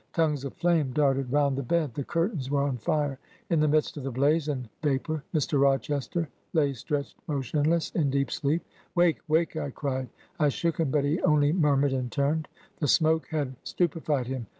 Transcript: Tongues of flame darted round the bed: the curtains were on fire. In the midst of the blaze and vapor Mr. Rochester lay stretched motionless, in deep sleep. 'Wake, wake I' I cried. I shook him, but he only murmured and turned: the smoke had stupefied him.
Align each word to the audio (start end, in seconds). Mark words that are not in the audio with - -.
Tongues 0.13 0.43
of 0.43 0.55
flame 0.55 0.93
darted 0.93 1.31
round 1.31 1.55
the 1.55 1.61
bed: 1.61 1.93
the 1.93 2.03
curtains 2.03 2.49
were 2.49 2.63
on 2.63 2.77
fire. 2.77 3.19
In 3.51 3.59
the 3.59 3.67
midst 3.67 3.97
of 3.97 4.03
the 4.03 4.09
blaze 4.09 4.47
and 4.47 4.67
vapor 4.81 5.23
Mr. 5.31 5.61
Rochester 5.61 6.27
lay 6.53 6.73
stretched 6.73 7.17
motionless, 7.27 7.91
in 7.91 8.09
deep 8.09 8.31
sleep. 8.31 8.63
'Wake, 8.95 9.19
wake 9.27 9.55
I' 9.55 9.65
I 9.67 9.69
cried. 9.69 10.09
I 10.39 10.49
shook 10.49 10.79
him, 10.79 10.89
but 10.89 11.03
he 11.05 11.21
only 11.21 11.53
murmured 11.53 11.93
and 11.93 12.11
turned: 12.11 12.47
the 12.79 12.87
smoke 12.87 13.27
had 13.27 13.55
stupefied 13.61 14.25
him. 14.25 14.47